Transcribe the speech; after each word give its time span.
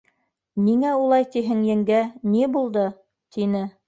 —Ниңә 0.69 0.93
улай 1.01 1.27
тиһең, 1.35 1.61
еңгә, 1.71 1.99
ни 2.37 2.41
булды?— 2.57 2.87
тине. 3.37 3.63